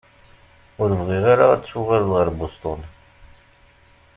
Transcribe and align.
Ur 0.81 0.89
bɣiɣ 0.99 1.23
ara 1.33 1.45
ad 1.51 1.63
tuɣaleḍ 1.63 2.11
ar 2.21 2.29
Boston. 2.37 2.81